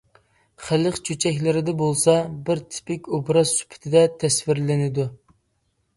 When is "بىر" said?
2.49-2.63